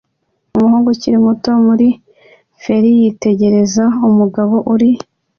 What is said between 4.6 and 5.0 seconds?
uri